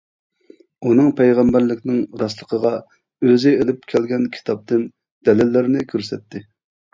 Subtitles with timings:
[0.91, 2.71] ئۇنىڭ پەيغەمبەرلىكىنىڭ راستلىقىغا
[3.27, 4.89] ئۆزى ئېلىپ كەلگەن كىتابتىن
[5.31, 6.45] دەلىللەرنى كۆرسەتتى.